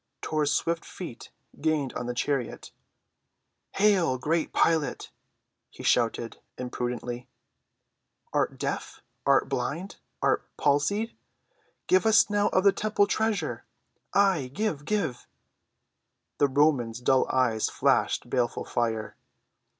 Tor's 0.23 0.51
swift 0.51 0.83
feet 0.83 1.29
gained 1.61 1.93
on 1.93 2.07
the 2.07 2.15
chariot. 2.15 2.71
"Hail, 3.73 4.17
great 4.17 4.51
Pilate!" 4.51 5.11
he 5.69 5.83
shouted 5.83 6.39
impudently, 6.57 7.27
"art 8.33 8.57
deaf? 8.57 9.03
art 9.27 9.47
blind? 9.47 9.97
art 10.19 10.49
palsied? 10.57 11.15
Give 11.85 12.07
us 12.07 12.31
now 12.31 12.47
of 12.47 12.63
the 12.63 12.71
temple 12.71 13.05
treasure! 13.05 13.63
Ay—give! 14.15 14.85
give!" 14.85 15.27
The 16.39 16.47
Roman's 16.47 16.99
dull 16.99 17.27
eyes 17.29 17.69
flashed 17.69 18.27
baleful 18.27 18.65
fire. 18.65 19.15